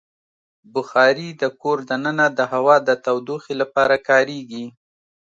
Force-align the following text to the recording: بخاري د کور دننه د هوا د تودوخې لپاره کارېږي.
بخاري 0.73 1.29
د 1.41 1.43
کور 1.61 1.77
دننه 1.89 2.25
د 2.37 2.39
هوا 2.53 2.75
د 2.87 2.89
تودوخې 3.05 3.53
لپاره 3.61 3.95
کارېږي. 4.09 4.65